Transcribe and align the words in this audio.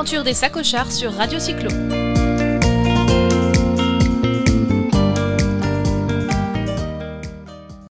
Des 0.00 0.32
sacochards 0.32 0.90
sur 0.90 1.12
Radio 1.12 1.38
Cyclo. 1.38 1.68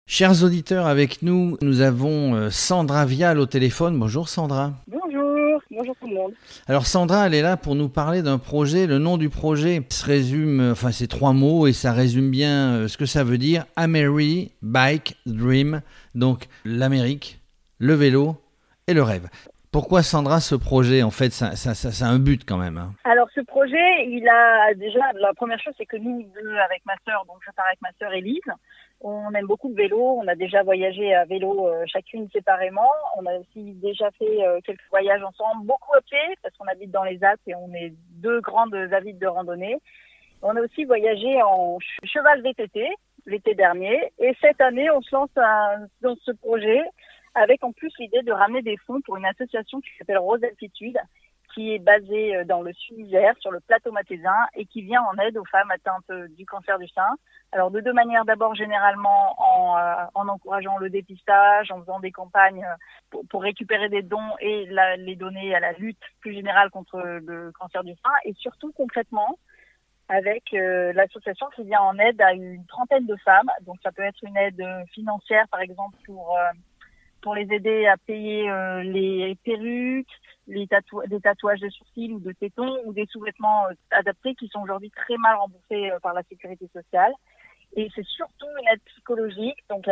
Chers 0.06 0.42
auditeurs, 0.42 0.86
avec 0.86 1.20
nous, 1.20 1.58
nous 1.60 1.82
avons 1.82 2.34
euh, 2.34 2.48
Sandra 2.48 3.04
Vial 3.04 3.38
au 3.38 3.44
téléphone. 3.44 3.98
Bonjour 3.98 4.30
Sandra. 4.30 4.72
Bonjour, 4.86 5.60
bonjour 5.70 5.94
tout 6.00 6.08
le 6.08 6.14
monde. 6.14 6.32
Alors 6.66 6.86
Sandra, 6.86 7.26
elle 7.26 7.34
est 7.34 7.42
là 7.42 7.58
pour 7.58 7.74
nous 7.74 7.90
parler 7.90 8.22
d'un 8.22 8.38
projet. 8.38 8.86
Le 8.86 8.98
nom 8.98 9.18
du 9.18 9.28
projet 9.28 9.82
se 9.90 10.06
résume, 10.06 10.60
euh, 10.60 10.72
enfin 10.72 10.92
c'est 10.92 11.08
trois 11.08 11.34
mots 11.34 11.66
et 11.66 11.74
ça 11.74 11.92
résume 11.92 12.30
bien 12.30 12.72
euh, 12.72 12.88
ce 12.88 12.96
que 12.96 13.04
ça 13.04 13.22
veut 13.22 13.38
dire. 13.38 13.66
Ameri 13.76 14.52
Bike 14.62 15.18
Dream. 15.26 15.82
Donc 16.14 16.48
l'Amérique, 16.64 17.38
le 17.78 17.92
vélo 17.92 18.40
et 18.86 18.94
le 18.94 19.02
rêve. 19.02 19.28
Pourquoi 19.70 20.02
Sandra 20.02 20.40
ce 20.40 20.54
projet 20.54 21.02
En 21.02 21.10
fait, 21.10 21.30
ça, 21.30 21.50
a 21.52 22.08
un 22.08 22.18
but 22.18 22.42
quand 22.46 22.56
même. 22.56 22.78
hein? 22.78 22.92
Alors 23.04 23.28
ce 23.34 23.40
projet, 23.42 24.06
il 24.06 24.26
a 24.28 24.72
déjà 24.74 25.12
la 25.14 25.34
première 25.34 25.60
chose, 25.60 25.74
c'est 25.76 25.86
que 25.86 25.96
nous 25.98 26.22
deux 26.34 26.56
avec 26.58 26.82
ma 26.86 26.94
sœur, 27.06 27.24
donc 27.26 27.36
je 27.46 27.50
pars 27.52 27.66
avec 27.66 27.80
ma 27.82 27.90
sœur 27.98 28.12
Élise, 28.14 28.40
on 29.00 29.30
aime 29.34 29.46
beaucoup 29.46 29.68
le 29.68 29.74
vélo. 29.74 30.18
On 30.20 30.26
a 30.26 30.34
déjà 30.34 30.62
voyagé 30.64 31.14
à 31.14 31.24
vélo 31.24 31.68
euh, 31.68 31.84
chacune 31.86 32.28
séparément. 32.30 32.90
On 33.16 33.26
a 33.26 33.34
aussi 33.38 33.74
déjà 33.74 34.10
fait 34.18 34.44
euh, 34.44 34.58
quelques 34.64 34.88
voyages 34.90 35.22
ensemble, 35.22 35.66
beaucoup 35.66 35.94
à 35.94 36.00
pied 36.00 36.18
parce 36.42 36.56
qu'on 36.56 36.66
habite 36.66 36.90
dans 36.90 37.04
les 37.04 37.22
Alpes 37.22 37.40
et 37.46 37.54
on 37.54 37.72
est 37.74 37.92
deux 38.16 38.40
grandes 38.40 38.74
avides 38.74 39.18
de 39.20 39.26
randonnée. 39.28 39.76
On 40.42 40.56
a 40.56 40.60
aussi 40.60 40.84
voyagé 40.84 41.40
en 41.42 41.78
ch- 41.78 42.10
cheval 42.12 42.42
VTT 42.42 42.88
l'été 43.26 43.54
dernier 43.54 44.12
et 44.18 44.34
cette 44.40 44.60
année 44.60 44.90
on 44.90 45.00
se 45.02 45.14
lance 45.14 45.28
dans 46.00 46.16
ce 46.24 46.32
projet 46.32 46.80
avec 47.34 47.62
en 47.64 47.72
plus 47.72 47.92
l'idée 47.98 48.22
de 48.22 48.32
ramener 48.32 48.62
des 48.62 48.76
fonds 48.78 49.00
pour 49.02 49.16
une 49.16 49.26
association 49.26 49.80
qui 49.80 49.90
s'appelle 49.98 50.18
Rose 50.18 50.42
Altitude 50.44 50.98
qui 51.54 51.74
est 51.74 51.78
basée 51.78 52.36
euh, 52.36 52.44
dans 52.44 52.60
le 52.60 52.72
sud 52.74 52.98
Isère, 52.98 53.34
sur 53.38 53.50
le 53.50 53.60
plateau 53.60 53.90
mathésin, 53.90 54.36
et 54.54 54.66
qui 54.66 54.82
vient 54.82 55.02
en 55.02 55.16
aide 55.16 55.38
aux 55.38 55.46
femmes 55.46 55.70
atteintes 55.70 56.04
euh, 56.10 56.28
du 56.36 56.44
cancer 56.44 56.78
du 56.78 56.86
sein. 56.88 57.08
Alors 57.52 57.70
de 57.70 57.80
deux 57.80 57.94
manières, 57.94 58.26
d'abord 58.26 58.54
généralement 58.54 59.34
en, 59.38 59.78
euh, 59.78 60.04
en 60.14 60.28
encourageant 60.28 60.76
le 60.76 60.90
dépistage, 60.90 61.70
en 61.70 61.80
faisant 61.80 62.00
des 62.00 62.12
campagnes 62.12 62.64
euh, 62.64 62.76
pour, 63.10 63.26
pour 63.28 63.42
récupérer 63.42 63.88
des 63.88 64.02
dons 64.02 64.36
et 64.40 64.66
la- 64.66 64.96
les 64.96 65.16
donner 65.16 65.54
à 65.54 65.60
la 65.60 65.72
lutte 65.72 66.04
plus 66.20 66.34
générale 66.34 66.70
contre 66.70 67.00
le 67.00 67.50
cancer 67.52 67.82
du 67.82 67.94
sein, 67.94 68.12
et 68.24 68.34
surtout 68.34 68.70
concrètement 68.72 69.38
avec 70.10 70.52
euh, 70.52 70.92
l'association 70.92 71.46
qui 71.56 71.64
vient 71.64 71.80
en 71.80 71.98
aide 71.98 72.20
à 72.20 72.34
une 72.34 72.64
trentaine 72.66 73.06
de 73.06 73.16
femmes. 73.16 73.50
Donc 73.62 73.76
ça 73.82 73.90
peut 73.90 74.02
être 74.02 74.22
une 74.22 74.36
aide 74.36 74.62
financière 74.92 75.46
par 75.48 75.60
exemple 75.60 75.96
pour 76.04 76.36
euh, 76.36 76.42
pour 77.22 77.34
les 77.34 77.46
aider 77.52 77.86
à 77.86 77.96
payer 77.96 78.50
euh, 78.50 78.82
les 78.82 79.36
perruques, 79.44 80.08
les 80.46 80.66
des 81.08 81.20
tatouages 81.20 81.60
de 81.60 81.68
sourcils 81.68 82.12
ou 82.12 82.20
de 82.20 82.32
tétons 82.32 82.78
ou 82.84 82.92
des 82.92 83.06
sous-vêtements 83.06 83.66
euh, 83.66 83.74
adaptés 83.90 84.34
qui 84.34 84.48
sont 84.48 84.60
aujourd'hui 84.60 84.90
très 84.90 85.16
mal 85.18 85.36
remboursés 85.36 85.90
euh, 85.90 85.98
par 86.00 86.14
la 86.14 86.22
sécurité 86.22 86.68
sociale. 86.72 87.12
Et 87.76 87.90
c'est 87.94 88.06
surtout 88.06 88.46
une 88.62 88.68
aide 88.68 88.80
psychologique. 88.86 89.62
Donc, 89.68 89.84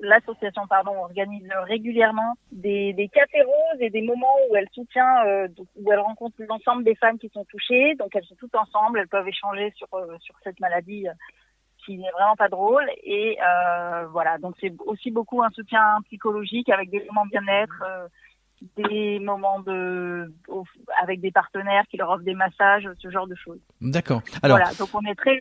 l'association, 0.00 0.62
organise 0.70 1.48
régulièrement 1.66 2.34
des, 2.52 2.92
des 2.92 3.10
et 3.80 3.90
des 3.90 4.02
moments 4.02 4.36
où 4.48 4.54
elle 4.54 4.68
soutient, 4.72 5.24
où 5.74 5.92
elle 5.92 5.98
rencontre 5.98 6.36
l'ensemble 6.48 6.84
des 6.84 6.94
femmes 6.94 7.18
qui 7.18 7.28
sont 7.30 7.44
touchées. 7.46 7.96
Donc, 7.96 8.14
elles 8.14 8.24
sont 8.24 8.36
toutes 8.36 8.54
ensemble, 8.54 9.00
elles 9.00 9.08
peuvent 9.08 9.26
échanger 9.26 9.72
sur 9.74 10.38
cette 10.44 10.60
maladie 10.60 11.08
qui 11.88 11.96
n'est 11.96 12.14
vraiment 12.16 12.36
pas 12.36 12.50
drôle. 12.56 12.86
Et 13.02 13.38
euh, 13.40 14.06
voilà, 14.12 14.38
donc 14.38 14.54
c'est 14.60 14.72
aussi 14.86 15.10
beaucoup 15.10 15.42
un 15.42 15.50
soutien 15.50 15.84
psychologique 16.06 16.68
avec 16.68 16.90
des 16.90 17.02
moments 17.06 17.26
bien-être. 17.26 17.82
euh, 17.92 18.06
des 18.76 19.20
moments 19.20 19.60
de 19.60 20.32
au- 20.48 20.64
avec 21.04 21.20
des 21.20 21.30
partenaires 21.30 21.84
qui 21.90 21.96
leur 21.96 22.10
offrent 22.10 22.24
des 22.24 22.34
massages, 22.34 22.88
ce 23.02 23.08
genre 23.08 23.28
de 23.28 23.36
choses. 23.36 23.60
D'accord. 23.80 24.20
Alors, 24.42 24.58
voilà, 24.58 24.72
donc 24.74 24.88
on 24.94 25.04
est 25.08 25.14
très 25.14 25.38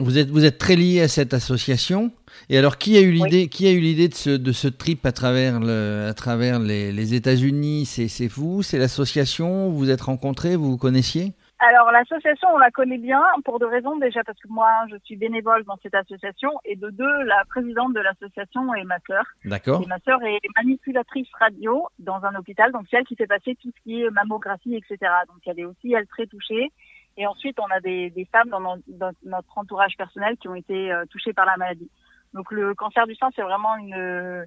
vous 0.00 0.18
êtes 0.18 0.28
vous 0.28 0.44
êtes 0.44 0.58
très 0.58 0.76
lié 0.76 1.00
à 1.02 1.08
cette 1.08 1.34
association. 1.34 2.12
Et 2.48 2.56
alors, 2.56 2.78
qui 2.78 2.96
a 2.96 3.00
eu 3.00 3.10
l'idée 3.10 3.48
qui 3.48 3.66
a 3.66 3.72
eu 3.72 3.80
l'idée 3.80 4.08
de 4.08 4.14
ce 4.14 4.30
de 4.30 4.52
ce 4.52 4.68
trip 4.68 5.04
à 5.04 5.10
travers 5.12 5.58
le 5.60 6.06
à 6.08 6.14
travers 6.14 6.60
les, 6.60 6.92
les 6.92 7.14
États-Unis? 7.14 7.86
C'est 7.86 8.08
c'est 8.08 8.28
vous, 8.28 8.62
c'est 8.62 8.78
l'association? 8.78 9.70
Vous 9.70 9.78
vous 9.78 9.90
êtes 9.90 10.02
rencontrés, 10.02 10.54
vous 10.54 10.70
vous 10.70 10.78
connaissiez? 10.86 11.32
Alors 11.60 11.92
l'association, 11.92 12.48
on 12.52 12.58
la 12.58 12.70
connaît 12.70 12.98
bien 12.98 13.22
pour 13.44 13.58
deux 13.58 13.66
raisons. 13.66 13.96
Déjà 13.96 14.22
parce 14.24 14.38
que 14.38 14.48
moi, 14.48 14.70
je 14.90 14.96
suis 15.04 15.16
bénévole 15.16 15.64
dans 15.64 15.76
cette 15.82 15.94
association 15.94 16.50
et 16.64 16.76
de 16.76 16.90
deux, 16.90 17.22
la 17.22 17.44
présidente 17.48 17.94
de 17.94 18.00
l'association 18.00 18.74
est 18.74 18.84
ma 18.84 18.98
sœur. 19.06 19.24
D'accord. 19.44 19.82
Et 19.82 19.86
ma 19.86 19.98
sœur 20.00 20.22
est 20.24 20.40
manipulatrice 20.56 21.28
radio 21.38 21.88
dans 21.98 22.24
un 22.24 22.34
hôpital, 22.34 22.72
donc 22.72 22.86
c'est 22.90 22.96
elle 22.98 23.04
qui 23.06 23.16
fait 23.16 23.26
passer 23.26 23.56
tout 23.62 23.70
ce 23.76 23.82
qui 23.82 24.02
est 24.02 24.10
mammographie, 24.10 24.74
etc. 24.76 24.98
Donc 25.28 25.38
elle 25.46 25.60
est 25.60 25.64
aussi 25.64 25.92
elle 25.92 26.06
très 26.06 26.26
touchée. 26.26 26.70
Et 27.16 27.26
ensuite, 27.26 27.58
on 27.60 27.66
a 27.72 27.78
des, 27.80 28.10
des 28.10 28.24
femmes 28.24 28.48
dans, 28.48 28.60
no- 28.60 28.82
dans 28.88 29.12
notre 29.24 29.56
entourage 29.56 29.96
personnel 29.96 30.36
qui 30.36 30.48
ont 30.48 30.56
été 30.56 30.92
euh, 30.92 31.04
touchées 31.06 31.32
par 31.32 31.46
la 31.46 31.56
maladie. 31.56 31.90
Donc 32.32 32.50
le 32.50 32.74
cancer 32.74 33.06
du 33.06 33.14
sein, 33.14 33.28
c'est 33.34 33.42
vraiment 33.42 33.76
une 33.76 34.44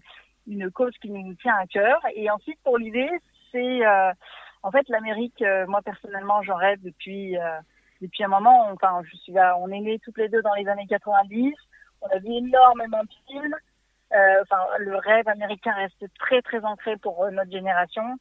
une 0.49 0.71
cause 0.71 0.93
qui 1.01 1.09
nous 1.09 1.33
tient 1.35 1.55
à 1.55 1.65
cœur. 1.67 1.99
Et 2.15 2.29
ensuite, 2.29 2.57
pour 2.63 2.77
l'idée, 2.77 3.09
c'est 3.51 3.85
euh, 3.85 4.11
en 4.63 4.71
fait 4.71 4.87
l'Amérique. 4.89 5.41
euh, 5.41 5.65
moi 5.67 5.81
personnellement, 5.81 6.41
j'en 6.43 6.55
rêve 6.55 6.81
depuis 6.81 7.37
euh, 7.37 7.59
depuis 8.01 8.23
un 8.23 8.27
moment. 8.27 8.69
Enfin, 8.71 9.01
je 9.03 9.17
suis 9.17 9.33
on 9.59 9.69
est 9.71 9.79
nés 9.79 9.99
toutes 9.99 10.17
les 10.17 10.29
deux 10.29 10.41
dans 10.41 10.53
les 10.53 10.67
années 10.67 10.87
90. 10.87 11.53
On 12.01 12.07
a 12.07 12.19
vu 12.19 12.31
énormément 12.31 13.03
de 13.03 13.09
films. 13.27 13.55
Euh, 14.13 14.41
enfin, 14.43 14.59
le 14.79 14.95
rêve 14.97 15.27
américain 15.27 15.73
reste 15.73 16.05
très 16.19 16.41
très 16.41 16.63
ancré 16.63 16.97
pour 16.97 17.29
notre 17.31 17.51
génération. 17.51 18.17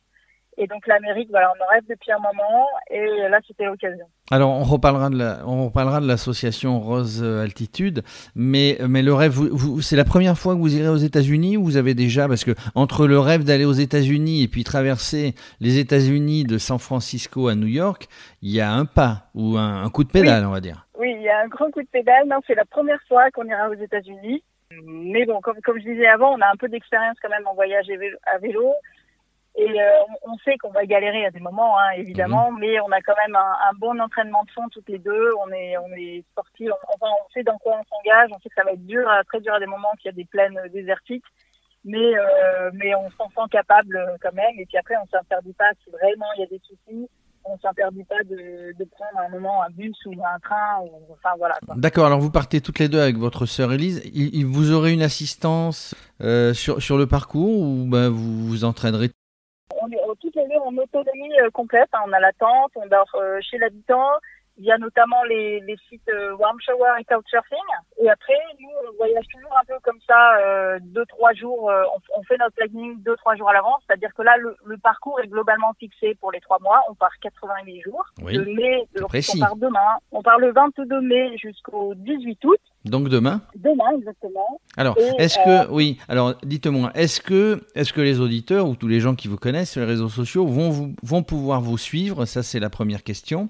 Et 0.56 0.66
donc 0.66 0.86
l'Amérique, 0.86 1.30
voilà, 1.30 1.52
on 1.58 1.64
en 1.64 1.68
rêve 1.68 1.84
depuis 1.88 2.12
un 2.12 2.18
moment. 2.18 2.66
Et 2.90 3.28
là, 3.28 3.40
c'était 3.46 3.66
l'occasion. 3.66 4.06
Alors, 4.32 4.50
on 4.50 4.64
reparlera 4.64 5.08
de 5.08 5.16
la, 5.16 5.38
on 5.46 5.66
reparlera 5.66 6.00
de 6.00 6.06
l'association 6.08 6.80
Rose 6.80 7.22
Altitude, 7.22 8.02
mais, 8.34 8.76
mais 8.88 9.02
le 9.02 9.14
rêve, 9.14 9.30
vous, 9.30 9.48
vous- 9.56 9.82
c'est 9.82 9.94
la 9.94 10.04
première 10.04 10.36
fois 10.36 10.54
que 10.54 10.58
vous 10.60 10.76
irez 10.76 10.88
aux 10.88 10.96
États-Unis 10.96 11.56
ou 11.56 11.62
vous 11.64 11.76
avez 11.76 11.94
déjà, 11.94 12.26
parce 12.26 12.42
que 12.44 12.50
entre 12.74 13.06
le 13.06 13.20
rêve 13.20 13.44
d'aller 13.44 13.64
aux 13.64 13.72
États-Unis 13.72 14.42
et 14.42 14.48
puis 14.48 14.64
traverser 14.64 15.34
les 15.60 15.78
États-Unis 15.78 16.42
de 16.44 16.58
San 16.58 16.80
Francisco 16.80 17.46
à 17.46 17.54
New 17.54 17.68
York, 17.68 18.08
il 18.42 18.50
y 18.50 18.60
a 18.60 18.72
un 18.72 18.84
pas 18.84 19.28
ou 19.34 19.56
un, 19.58 19.84
un 19.84 19.90
coup 19.90 20.02
de 20.02 20.10
pédale, 20.10 20.44
on 20.44 20.50
va 20.50 20.60
dire. 20.60 20.86
Oui, 20.98 21.14
il 21.16 21.22
y 21.22 21.28
a 21.28 21.40
un 21.44 21.46
grand 21.48 21.70
coup 21.70 21.82
de 21.82 21.88
pédale. 21.92 22.26
Non, 22.26 22.40
c'est 22.48 22.54
la 22.56 22.64
première 22.64 22.98
fois 23.06 23.30
qu'on 23.30 23.44
ira 23.44 23.68
aux 23.70 23.74
États-Unis. 23.80 24.42
Mais 24.84 25.24
bon, 25.24 25.40
comme, 25.40 25.60
comme 25.64 25.78
je 25.78 25.84
disais 25.84 26.08
avant, 26.08 26.32
on 26.34 26.40
a 26.40 26.46
un 26.52 26.56
peu 26.58 26.68
d'expérience 26.68 27.16
quand 27.22 27.28
même 27.28 27.46
en 27.46 27.54
voyage 27.54 27.86
à 28.26 28.38
vélo. 28.38 28.72
Et 29.58 29.80
euh, 29.80 29.90
on 30.26 30.36
sait 30.44 30.58
qu'on 30.58 30.70
va 30.70 30.84
galérer 30.84 31.24
à 31.24 31.30
des 31.30 31.40
moments, 31.40 31.78
hein, 31.78 31.90
évidemment, 31.96 32.52
mais 32.52 32.78
on 32.80 32.92
a 32.92 33.00
quand 33.00 33.14
même 33.26 33.34
un, 33.36 33.52
un 33.70 33.72
bon 33.78 33.98
entraînement 34.00 34.44
de 34.44 34.50
fond 34.50 34.68
toutes 34.70 34.88
les 34.90 34.98
deux. 34.98 35.30
On 35.46 35.50
est, 35.50 35.78
on 35.78 35.88
est 35.96 36.22
sportifs, 36.32 36.68
on, 36.70 36.94
enfin, 36.94 37.10
on 37.24 37.30
sait 37.32 37.42
dans 37.42 37.56
quoi 37.56 37.72
on 37.80 37.84
s'engage. 37.96 38.28
On 38.32 38.38
sait 38.40 38.50
que 38.50 38.54
ça 38.54 38.64
va 38.64 38.72
être 38.72 38.84
dur, 38.86 39.08
euh, 39.08 39.22
très 39.26 39.40
dur 39.40 39.54
à 39.54 39.58
des 39.58 39.66
moments 39.66 39.88
qu'il 39.98 40.10
y 40.10 40.14
a 40.14 40.16
des 40.16 40.26
plaines 40.26 40.58
euh, 40.58 40.68
désertiques. 40.68 41.24
Mais, 41.86 42.18
euh, 42.18 42.70
mais 42.74 42.94
on 42.96 43.08
s'en 43.12 43.28
sent 43.30 43.48
capable 43.50 43.96
euh, 43.96 44.16
quand 44.20 44.34
même. 44.34 44.58
Et 44.58 44.66
puis 44.66 44.76
après, 44.76 44.94
on 45.02 45.06
s'interdit 45.10 45.54
pas 45.54 45.70
si 45.84 45.90
vraiment 45.90 46.26
il 46.36 46.40
y 46.40 46.44
a 46.44 46.46
des 46.48 46.60
soucis. 46.66 47.08
On 47.48 47.56
s'interdit 47.58 48.02
pas 48.02 48.24
de, 48.24 48.74
de 48.76 48.84
prendre 48.90 49.20
un 49.24 49.28
moment 49.30 49.62
un 49.62 49.70
bus 49.70 49.96
ou 50.04 50.12
un 50.22 50.38
train. 50.40 50.80
Ou, 50.82 50.90
enfin 51.12 51.30
voilà. 51.38 51.54
D'accord, 51.76 52.04
alors 52.06 52.18
vous 52.20 52.32
partez 52.32 52.60
toutes 52.60 52.80
les 52.80 52.88
deux 52.88 53.00
avec 53.00 53.16
votre 53.16 53.46
sœur 53.46 53.72
Élise. 53.72 54.02
Il, 54.12 54.34
il- 54.34 54.44
vous 54.44 54.72
aurez 54.72 54.92
une 54.92 55.02
assistance 55.02 55.94
euh, 56.20 56.52
sur, 56.52 56.82
sur 56.82 56.98
le 56.98 57.06
parcours 57.06 57.60
ou 57.62 57.86
ben, 57.88 58.08
vous 58.10 58.46
vous 58.48 58.64
entraînerez 58.64 59.10
On 59.74 59.90
est 59.90 59.98
toutes 60.20 60.36
les 60.36 60.46
deux 60.48 60.58
en 60.64 60.76
autonomie 60.76 61.38
euh, 61.40 61.50
complète. 61.50 61.88
hein. 61.92 62.00
On 62.06 62.12
a 62.12 62.20
la 62.20 62.32
tente, 62.32 62.72
on 62.76 62.86
dort 62.86 63.10
euh, 63.14 63.38
chez 63.40 63.58
l'habitant. 63.58 64.08
Il 64.58 64.64
y 64.64 64.72
a 64.72 64.78
notamment 64.78 65.22
les, 65.24 65.60
les 65.60 65.76
sites 65.86 66.08
euh, 66.08 66.34
Warm 66.36 66.58
Shower 66.62 66.92
et 66.98 67.04
Couchsurfing. 67.04 67.58
Et 68.00 68.08
après, 68.08 68.32
nous, 68.58 68.70
on 68.88 68.96
voyage 68.96 69.26
toujours 69.30 69.54
un 69.58 69.64
peu 69.66 69.74
comme 69.82 69.98
ça, 70.06 70.38
euh, 70.38 70.78
deux, 70.80 71.04
trois 71.06 71.34
jours. 71.34 71.68
euh, 71.70 71.82
on, 71.94 72.20
on 72.20 72.22
fait 72.22 72.38
notre 72.38 72.54
planning 72.54 73.02
deux, 73.02 73.16
trois 73.16 73.34
jours 73.36 73.50
à 73.50 73.52
l'avance. 73.52 73.82
C'est-à-dire 73.86 74.14
que 74.14 74.22
là, 74.22 74.38
le, 74.38 74.56
le 74.64 74.78
parcours 74.78 75.20
est 75.20 75.26
globalement 75.26 75.74
fixé 75.78 76.14
pour 76.14 76.32
les 76.32 76.40
trois 76.40 76.58
mois. 76.60 76.80
On 76.88 76.94
part 76.94 77.12
88 77.20 77.82
jours. 77.82 78.02
Oui, 78.22 78.38
de 78.38 78.44
mai, 78.44 78.86
donc 78.98 79.10
on 79.36 79.40
part 79.40 79.56
demain. 79.56 79.98
On 80.10 80.22
part 80.22 80.38
le 80.38 80.52
22 80.52 81.00
mai 81.02 81.36
jusqu'au 81.36 81.92
18 81.94 82.42
août. 82.46 82.60
Donc 82.86 83.08
demain 83.08 83.40
Demain, 83.56 83.96
exactement. 83.98 84.60
Alors, 84.76 84.96
est-ce 85.18 85.38
euh, 85.46 85.64
que, 85.64 85.72
oui, 85.72 85.96
alors 86.08 86.34
dites-moi, 86.44 86.90
est-ce 86.94 87.20
que, 87.20 87.62
est-ce 87.74 87.92
que 87.92 88.00
les 88.00 88.20
auditeurs 88.20 88.68
ou 88.68 88.76
tous 88.76 88.88
les 88.88 89.00
gens 89.00 89.14
qui 89.14 89.26
vous 89.28 89.36
connaissent 89.38 89.70
sur 89.72 89.80
les 89.80 89.86
réseaux 89.86 90.08
sociaux 90.08 90.46
vont, 90.46 90.70
vous, 90.70 90.94
vont 91.02 91.22
pouvoir 91.22 91.60
vous 91.62 91.78
suivre? 91.78 92.26
Ça, 92.26 92.42
c'est 92.42 92.60
la 92.60 92.70
première 92.70 93.02
question. 93.02 93.48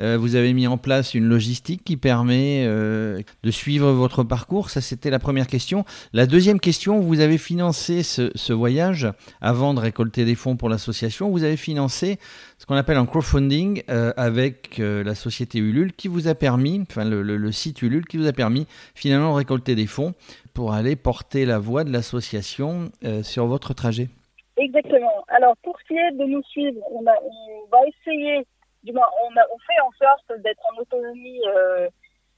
Euh, 0.00 0.16
vous 0.18 0.36
avez 0.36 0.52
mis 0.52 0.66
en 0.66 0.78
place 0.78 1.14
une 1.14 1.24
logistique 1.26 1.82
qui 1.84 1.96
permet 1.96 2.64
euh, 2.66 3.20
de 3.42 3.50
suivre 3.50 3.90
votre 3.92 4.22
parcours? 4.22 4.70
Ça, 4.70 4.80
c'était 4.80 5.10
la 5.10 5.18
première 5.18 5.48
question. 5.48 5.84
La 6.12 6.26
deuxième 6.26 6.60
question, 6.60 7.00
vous 7.00 7.20
avez 7.20 7.38
financé 7.38 8.02
ce, 8.02 8.30
ce 8.34 8.52
voyage 8.52 9.08
avant 9.40 9.74
de 9.74 9.80
récolter 9.80 10.24
des 10.24 10.34
fonds 10.36 10.56
pour 10.56 10.68
l'association. 10.68 11.30
Vous 11.30 11.42
avez 11.42 11.56
financé 11.56 12.18
ce 12.58 12.66
qu'on 12.66 12.76
appelle 12.76 12.96
un 12.96 13.06
crowdfunding 13.06 13.82
euh, 13.90 14.12
avec 14.16 14.78
euh, 14.78 15.02
la 15.04 15.14
société 15.14 15.58
Ulule 15.58 15.92
qui 15.92 16.08
vous 16.08 16.28
a 16.28 16.34
permis, 16.34 16.80
enfin 16.88 17.04
le, 17.04 17.22
le- 17.22 17.36
le 17.36 17.52
site 17.52 17.82
Ulule 17.82 18.06
qui 18.06 18.16
vous 18.16 18.26
a 18.26 18.32
permis 18.32 18.66
finalement 18.94 19.34
récolter 19.34 19.74
des 19.74 19.86
fonds 19.86 20.14
pour 20.54 20.72
aller 20.72 20.96
porter 20.96 21.44
la 21.44 21.58
voix 21.58 21.84
de 21.84 21.92
l'association 21.92 22.90
euh, 23.04 23.22
sur 23.22 23.46
votre 23.46 23.74
trajet. 23.74 24.08
Exactement. 24.56 25.24
Alors, 25.28 25.56
pour 25.62 25.78
ce 25.80 25.84
qui 25.86 25.96
est 25.96 26.12
de 26.12 26.24
nous 26.24 26.42
suivre, 26.42 26.80
on, 26.90 27.02
va 27.02 27.78
essayer, 27.86 28.44
du 28.82 28.92
moins, 28.92 29.06
on, 29.24 29.30
fait 29.30 29.80
en 29.80 29.92
sorte 29.92 30.42
d'être 30.42 30.60
en 30.72 30.80
autonomie 30.80 31.40
euh, 31.46 31.88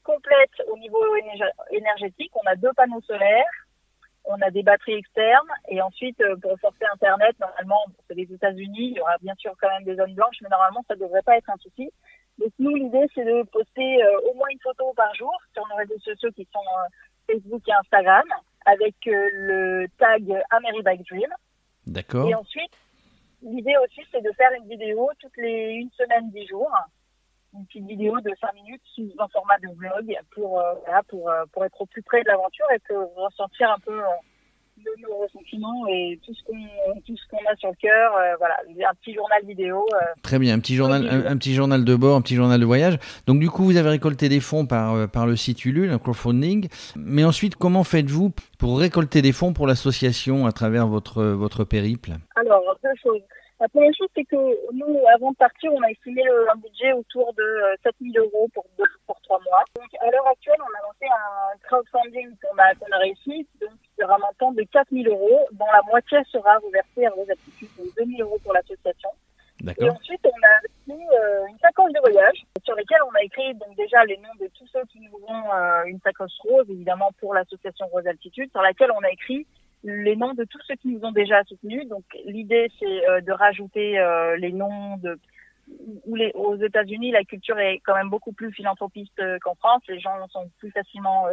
complète 0.04 0.50
au 0.70 0.76
niveau 0.78 1.00
énergétique. 1.70 2.30
On 2.34 2.46
a 2.46 2.56
deux 2.56 2.72
panneaux 2.76 3.00
solaires, 3.06 3.66
on 4.24 4.40
a 4.42 4.50
des 4.50 4.62
batteries 4.62 4.94
externes, 4.94 5.48
et 5.68 5.80
ensuite, 5.80 6.20
euh, 6.20 6.36
pour 6.36 6.58
forcer 6.60 6.84
Internet, 6.92 7.36
normalement, 7.40 7.84
c'est 8.06 8.14
les 8.14 8.30
États-Unis, 8.32 8.90
il 8.92 8.96
y 8.98 9.00
aura 9.00 9.16
bien 9.22 9.34
sûr 9.36 9.54
quand 9.60 9.70
même 9.70 9.84
des 9.84 9.96
zones 9.96 10.14
blanches, 10.14 10.36
mais 10.42 10.50
normalement, 10.50 10.84
ça 10.88 10.94
ne 10.94 11.00
devrait 11.00 11.22
pas 11.22 11.36
être 11.38 11.48
un 11.48 11.56
souci. 11.56 11.90
Donc, 12.40 12.52
nous, 12.58 12.74
l'idée, 12.74 13.06
c'est 13.14 13.24
de 13.24 13.42
poster 13.44 14.02
euh, 14.02 14.30
au 14.30 14.34
moins 14.34 14.48
une 14.50 14.60
photo 14.60 14.92
par 14.96 15.14
jour 15.14 15.32
sur 15.52 15.66
nos 15.68 15.76
réseaux 15.76 15.98
sociaux 15.98 16.30
qui 16.34 16.48
sont 16.52 16.60
Facebook 17.30 17.62
et 17.68 17.72
Instagram, 17.72 18.24
avec 18.64 18.94
le 19.04 19.86
tag 19.98 20.24
Dream. 20.24 21.30
D'accord. 21.86 22.28
Et 22.28 22.34
ensuite, 22.34 22.72
l'idée 23.42 23.74
aussi, 23.84 24.00
c'est 24.10 24.22
de 24.22 24.32
faire 24.32 24.50
une 24.52 24.68
vidéo 24.68 25.10
toutes 25.20 25.36
les 25.36 25.72
une 25.74 25.90
semaine, 25.90 26.30
dix 26.30 26.46
jours. 26.46 26.72
Une 27.52 27.66
petite 27.66 27.86
vidéo 27.86 28.20
de 28.20 28.30
cinq 28.40 28.54
minutes 28.54 28.82
sous 28.94 29.12
un 29.18 29.28
format 29.28 29.58
de 29.58 29.68
vlog 29.74 30.16
pour, 30.30 30.60
euh, 30.60 30.74
pour, 31.08 31.28
euh, 31.28 31.44
pour 31.52 31.64
être 31.64 31.80
au 31.80 31.86
plus 31.86 32.02
près 32.02 32.22
de 32.22 32.28
l'aventure 32.28 32.66
et 32.72 32.78
pour 32.88 33.12
ressentir 33.16 33.70
un 33.72 33.78
peu 33.80 34.00
euh, 34.86 34.96
de 34.96 35.02
nos 35.02 35.16
ressentiments 35.16 35.86
et 35.88 36.18
tout 36.24 36.34
ce 36.34 36.42
qu'on 36.44 37.00
tout 37.06 37.16
ce 37.16 37.28
qu'on 37.30 37.50
a 37.50 37.56
sur 37.56 37.70
le 37.70 37.76
cœur. 37.76 38.16
Euh, 38.16 38.36
voilà, 38.38 38.56
un 38.88 38.94
petit 38.94 39.14
journal 39.14 39.44
vidéo. 39.44 39.86
Euh. 39.94 39.98
Très 40.22 40.38
bien, 40.38 40.54
un 40.54 40.60
petit 40.60 40.74
journal, 40.74 41.06
un, 41.08 41.36
petit 41.36 41.54
journal 41.54 41.84
de 41.84 41.94
bord, 41.94 42.16
un 42.16 42.22
petit 42.22 42.34
journal 42.34 42.60
de 42.60 42.64
voyage. 42.64 42.98
Donc 43.26 43.40
du 43.40 43.50
coup, 43.50 43.64
vous 43.64 43.76
avez 43.76 43.90
récolté 43.90 44.28
des 44.28 44.40
fonds 44.40 44.66
par 44.66 44.94
euh, 44.94 45.06
par 45.06 45.26
le 45.26 45.36
site 45.36 45.64
Ulule, 45.64 45.90
un 45.90 45.98
crowdfunding. 45.98 46.68
Mais 46.96 47.24
ensuite, 47.24 47.56
comment 47.56 47.84
faites-vous 47.84 48.32
pour 48.58 48.78
récolter 48.78 49.22
des 49.22 49.32
fonds 49.32 49.52
pour 49.52 49.66
l'association 49.66 50.46
à 50.46 50.52
travers 50.52 50.86
votre 50.86 51.22
votre 51.22 51.64
périple? 51.64 52.12
Alors 52.36 52.62
deux 52.82 52.90
choses. 53.02 53.22
La 53.60 53.68
première 53.68 53.92
chose, 53.94 54.08
c'est 54.16 54.24
que 54.24 54.36
nous, 54.72 55.02
avant 55.14 55.32
de 55.32 55.36
partir, 55.36 55.70
on 55.74 55.82
a 55.82 55.90
estimé 55.90 56.22
un 56.50 56.56
budget 56.56 56.94
autour 56.94 57.34
de 57.34 57.44
7000 57.84 58.18
euros 58.18 58.48
pour 58.54 58.64
deux, 58.78 58.88
pour 59.06 59.20
trois 59.20 59.38
mois. 59.40 59.62
Donc, 59.76 59.84
à 60.00 60.10
l'heure 60.10 60.26
actuelle, 60.28 60.56
on 60.60 60.72
a 60.78 60.80
lancé 60.80 61.04
un 61.04 61.58
crowdfunding 61.68 62.30
qu'on 62.40 62.56
a, 62.56 62.74
qu'on 62.76 62.90
a 62.90 62.98
réussi. 63.00 63.46
Donc, 63.60 63.76
un 64.08 64.18
montant 64.18 64.52
de 64.52 64.62
4 64.62 64.88
000 64.92 65.08
euros, 65.08 65.46
dont 65.52 65.66
la 65.72 65.82
moitié 65.88 66.18
sera 66.30 66.58
reversée 66.58 67.06
à 67.06 67.10
vos 67.10 67.26
aptitudes, 67.30 67.68
donc 67.76 67.88
2 67.98 68.04
000 68.16 68.28
euros 68.28 68.38
pour 68.42 68.52
l'association. 68.52 69.10
Et 69.78 69.90
ensuite, 69.90 70.20
on 70.24 70.28
a 70.28 70.94
aussi 70.94 71.02
euh, 71.12 71.46
une 71.48 71.58
sacoche 71.58 71.92
de 71.92 72.00
voyage 72.00 72.44
sur 72.64 72.74
lesquelles 72.76 73.02
on 73.06 73.14
a 73.14 73.22
écrit 73.22 73.54
donc 73.54 73.76
déjà 73.76 74.04
les 74.04 74.16
noms 74.16 74.34
de 74.40 74.48
tous 74.54 74.66
ceux 74.68 74.84
qui 74.90 75.00
nous 75.00 75.18
ont 75.28 75.52
euh, 75.54 75.84
une 75.84 76.00
sacoche 76.00 76.32
rose, 76.40 76.66
évidemment 76.70 77.10
pour 77.18 77.34
l'association 77.34 77.86
Rose 77.88 78.06
Altitude, 78.06 78.50
sur 78.50 78.62
laquelle 78.62 78.90
on 78.92 79.04
a 79.04 79.10
écrit 79.10 79.46
les 79.84 80.16
noms 80.16 80.34
de 80.34 80.44
tous 80.44 80.60
ceux 80.66 80.76
qui 80.76 80.88
nous 80.88 81.04
ont 81.04 81.12
déjà 81.12 81.42
soutenus. 81.44 81.86
Donc 81.88 82.04
l'idée, 82.24 82.68
c'est 82.78 83.08
euh, 83.08 83.20
de 83.20 83.32
rajouter 83.32 84.02
les 84.38 84.52
noms 84.52 84.96
de 84.96 85.18
où 86.04 86.16
les, 86.16 86.32
aux 86.34 86.56
États-Unis, 86.56 87.12
la 87.12 87.22
culture 87.22 87.56
est 87.60 87.80
quand 87.84 87.94
même 87.94 88.10
beaucoup 88.10 88.32
plus 88.32 88.50
philanthropiste 88.50 89.22
qu'en 89.40 89.54
France. 89.54 89.82
Les 89.88 90.00
gens 90.00 90.26
sont 90.28 90.50
plus 90.58 90.72
facilement 90.72 91.26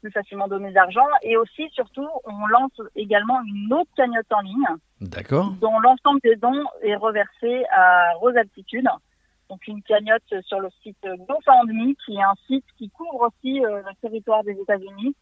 plus 0.00 0.10
facilement 0.10 0.48
donner 0.48 0.72
d'argent. 0.72 1.06
Et 1.22 1.36
aussi, 1.36 1.68
surtout, 1.70 2.08
on 2.24 2.46
lance 2.46 2.80
également 2.96 3.40
une 3.42 3.72
autre 3.72 3.90
cagnotte 3.96 4.32
en 4.32 4.40
ligne. 4.40 4.66
D'accord. 5.00 5.52
Dont 5.60 5.78
l'ensemble 5.80 6.20
des 6.22 6.36
dons 6.36 6.64
est 6.82 6.96
reversé 6.96 7.64
à 7.70 8.12
Rose 8.14 8.36
Altitude. 8.36 8.88
Donc 9.48 9.66
une 9.66 9.82
cagnotte 9.82 10.32
sur 10.44 10.60
le 10.60 10.68
site 10.82 11.02
GoFundMe, 11.02 11.94
qui 12.04 12.14
est 12.16 12.22
un 12.22 12.34
site 12.46 12.64
qui 12.78 12.88
couvre 12.90 13.28
aussi 13.28 13.64
euh, 13.64 13.82
le 13.82 13.94
territoire 14.00 14.44
des 14.44 14.52
États-Unis. 14.52 15.16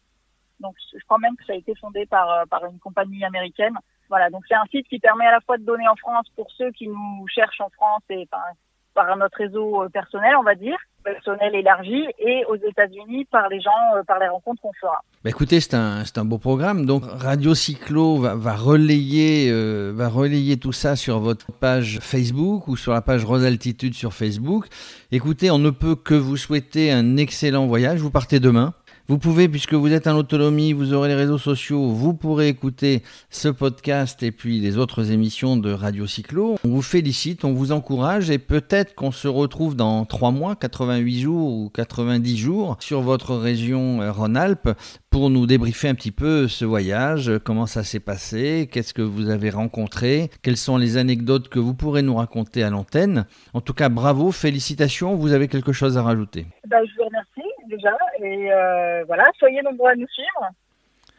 Donc 0.59 0.75
je 0.93 1.03
crois 1.05 1.17
même 1.17 1.35
que 1.35 1.45
ça 1.45 1.53
a 1.53 1.55
été 1.55 1.73
fondé 1.75 2.05
par, 2.05 2.29
euh, 2.31 2.45
par 2.45 2.63
une 2.65 2.79
compagnie 2.79 3.25
américaine. 3.25 3.75
Voilà, 4.07 4.29
donc 4.29 4.43
c'est 4.47 4.55
un 4.55 4.65
site 4.65 4.87
qui 4.87 4.99
permet 4.99 5.25
à 5.25 5.31
la 5.31 5.41
fois 5.41 5.57
de 5.57 5.63
donner 5.63 5.87
en 5.87 5.95
France 5.95 6.27
pour 6.35 6.51
ceux 6.51 6.71
qui 6.71 6.87
nous 6.87 7.27
cherchent 7.27 7.61
en 7.61 7.69
France 7.69 8.03
et 8.09 8.27
par 8.27 9.17
notre 9.17 9.37
réseau 9.37 9.83
euh, 9.83 9.89
personnel, 9.89 10.35
on 10.37 10.43
va 10.43 10.55
dire, 10.55 10.77
personnel 11.03 11.55
élargi, 11.55 12.05
et 12.19 12.43
aux 12.45 12.55
États-Unis 12.55 13.25
par 13.25 13.49
les 13.49 13.59
gens, 13.59 13.71
euh, 13.95 14.03
par 14.03 14.19
les 14.19 14.27
rencontres 14.27 14.61
qu'on 14.61 14.73
fera. 14.79 15.03
Bah 15.23 15.29
écoutez, 15.29 15.59
c'est 15.59 15.73
un, 15.73 16.03
un 16.15 16.25
beau 16.25 16.37
programme. 16.37 16.85
Donc 16.85 17.03
Radio 17.05 17.53
Cyclo 17.55 18.17
va, 18.17 18.35
va 18.35 18.55
relayer, 18.55 19.49
euh, 19.51 19.91
va 19.93 20.07
relayer 20.07 20.57
tout 20.57 20.71
ça 20.71 20.95
sur 20.95 21.19
votre 21.19 21.51
page 21.51 21.99
Facebook 22.01 22.67
ou 22.67 22.77
sur 22.77 22.93
la 22.93 23.01
page 23.01 23.25
Rose 23.25 23.45
Altitude 23.45 23.93
sur 23.93 24.13
Facebook. 24.13 24.67
Écoutez, 25.11 25.51
on 25.51 25.59
ne 25.59 25.71
peut 25.71 25.95
que 25.95 26.13
vous 26.13 26.37
souhaiter 26.37 26.91
un 26.91 27.17
excellent 27.17 27.67
voyage. 27.67 27.99
Vous 27.99 28.11
partez 28.11 28.39
demain. 28.39 28.73
Vous 29.09 29.17
pouvez, 29.17 29.49
puisque 29.49 29.73
vous 29.73 29.91
êtes 29.91 30.05
en 30.05 30.15
autonomie, 30.15 30.71
vous 30.71 30.93
aurez 30.93 31.09
les 31.09 31.15
réseaux 31.15 31.39
sociaux, 31.39 31.87
vous 31.89 32.13
pourrez 32.13 32.47
écouter 32.47 33.01
ce 33.31 33.47
podcast 33.47 34.21
et 34.21 34.31
puis 34.31 34.59
les 34.59 34.77
autres 34.77 35.11
émissions 35.11 35.57
de 35.57 35.71
Radio 35.71 36.05
Cyclo. 36.05 36.59
On 36.63 36.69
vous 36.69 36.83
félicite, 36.83 37.43
on 37.43 37.53
vous 37.53 37.71
encourage 37.71 38.29
et 38.29 38.37
peut-être 38.37 38.93
qu'on 38.93 39.11
se 39.11 39.27
retrouve 39.27 39.75
dans 39.75 40.05
3 40.05 40.29
mois, 40.29 40.55
88 40.55 41.21
jours 41.21 41.51
ou 41.51 41.69
90 41.69 42.37
jours 42.37 42.77
sur 42.81 43.01
votre 43.01 43.35
région 43.35 43.99
euh, 44.03 44.11
Rhône-Alpes 44.11 44.69
pour 45.09 45.31
nous 45.31 45.47
débriefer 45.47 45.87
un 45.87 45.95
petit 45.95 46.11
peu 46.11 46.47
ce 46.47 46.63
voyage, 46.63 47.31
comment 47.43 47.65
ça 47.65 47.83
s'est 47.83 47.99
passé, 47.99 48.69
qu'est-ce 48.71 48.93
que 48.93 49.01
vous 49.01 49.31
avez 49.31 49.49
rencontré, 49.49 50.29
quelles 50.43 50.55
sont 50.55 50.77
les 50.77 50.97
anecdotes 50.97 51.49
que 51.49 51.57
vous 51.57 51.73
pourrez 51.73 52.03
nous 52.03 52.13
raconter 52.13 52.61
à 52.61 52.69
l'antenne. 52.69 53.25
En 53.55 53.61
tout 53.61 53.73
cas, 53.73 53.89
bravo, 53.89 54.31
félicitations, 54.31 55.15
vous 55.15 55.33
avez 55.33 55.47
quelque 55.47 55.73
chose 55.73 55.97
à 55.97 56.03
rajouter. 56.03 56.45
Ben, 56.67 56.77
vous 56.95 57.05
remercie 57.05 57.28
déjà. 57.69 57.95
Et 58.19 58.51
euh, 58.51 59.03
voilà, 59.05 59.25
soyez 59.37 59.61
nombreux 59.61 59.91
à 59.91 59.95
nous 59.95 60.07
suivre. 60.07 60.49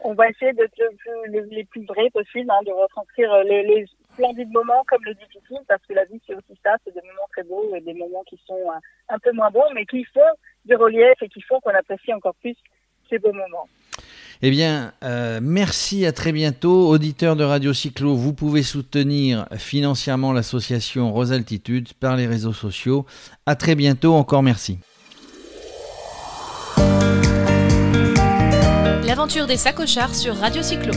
On 0.01 0.13
va 0.13 0.29
essayer 0.29 0.53
d'être 0.53 0.77
le 1.27 1.41
les 1.51 1.63
plus 1.65 1.85
vrais 1.85 2.09
possible, 2.11 2.49
hein, 2.51 2.59
de 2.65 2.71
retranscrire 2.71 3.43
les, 3.43 3.63
les, 3.63 3.85
splendides 4.13 4.51
moments 4.51 4.83
comme 4.87 5.03
le 5.05 5.13
difficile, 5.13 5.59
parce 5.67 5.81
que 5.87 5.93
la 5.93 6.05
vie 6.05 6.19
c'est 6.27 6.35
aussi 6.35 6.59
ça, 6.63 6.75
c'est 6.83 6.93
des 6.93 7.01
moments 7.01 7.29
très 7.31 7.43
beaux 7.43 7.73
et 7.75 7.81
des 7.81 7.93
moments 7.93 8.23
qui 8.27 8.39
sont 8.45 8.59
euh, 8.67 8.79
un 9.09 9.19
peu 9.19 9.31
moins 9.31 9.49
bons, 9.51 9.71
mais 9.73 9.85
qui 9.85 10.03
font 10.05 10.19
du 10.65 10.75
relief 10.75 11.15
et 11.21 11.29
qui 11.29 11.41
font 11.41 11.59
qu'on 11.61 11.71
apprécie 11.71 12.13
encore 12.13 12.35
plus 12.35 12.55
ces 13.09 13.19
beaux 13.19 13.33
moments. 13.33 13.67
Eh 14.43 14.49
bien, 14.49 14.93
euh, 15.03 15.39
merci, 15.41 16.05
à 16.05 16.11
très 16.11 16.31
bientôt. 16.31 16.89
Auditeurs 16.89 17.35
de 17.35 17.43
Radio 17.43 17.73
Cyclo, 17.73 18.15
vous 18.15 18.33
pouvez 18.33 18.63
soutenir 18.63 19.47
financièrement 19.55 20.33
l'association 20.33 21.11
Rose 21.11 21.31
Altitude 21.31 21.93
par 21.93 22.15
les 22.15 22.25
réseaux 22.25 22.53
sociaux. 22.53 23.05
À 23.45 23.55
très 23.55 23.75
bientôt, 23.75 24.13
encore 24.13 24.41
merci. 24.41 24.79
L'aventure 29.11 29.45
des 29.45 29.57
sacochards 29.57 30.15
sur 30.15 30.37
Radio 30.37 30.63
Cyclo. 30.63 30.93